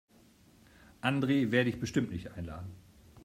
Andre 1.01 1.51
werde 1.51 1.69
ich 1.69 1.79
bestimmt 1.79 2.09
nicht 2.09 2.31
einladen. 2.31 2.73